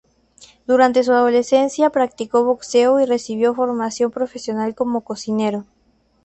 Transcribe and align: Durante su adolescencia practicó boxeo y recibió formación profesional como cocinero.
Durante 0.65 1.03
su 1.03 1.11
adolescencia 1.11 1.91
practicó 1.91 2.43
boxeo 2.43 2.99
y 2.99 3.05
recibió 3.05 3.53
formación 3.53 4.09
profesional 4.09 4.73
como 4.73 5.01
cocinero. 5.01 5.65